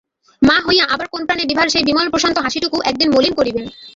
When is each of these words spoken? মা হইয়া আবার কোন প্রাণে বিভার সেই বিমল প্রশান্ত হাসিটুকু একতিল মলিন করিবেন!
মা 0.41 0.57
হইয়া 0.65 0.85
আবার 0.93 1.07
কোন 1.09 1.21
প্রাণে 1.27 1.43
বিভার 1.49 1.67
সেই 1.69 1.85
বিমল 1.87 2.07
প্রশান্ত 2.13 2.37
হাসিটুকু 2.39 2.77
একতিল 2.89 3.09
মলিন 3.11 3.33
করিবেন! 3.39 3.65